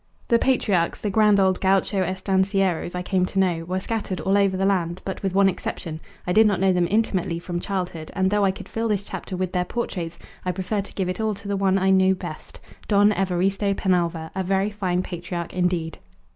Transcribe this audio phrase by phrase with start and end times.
[0.29, 4.57] The patriarchs, the grand old gaucho estancieros, I came to know, were scattered all over
[4.57, 8.31] the land, but, with one exception, I did not know them intimately from childhood, and
[8.31, 11.35] though I could fill this chapter with their portraits I prefer to give it all
[11.35, 15.99] to the one I knew best, Don Evaristo Penalva, a very fine patriarch indeed.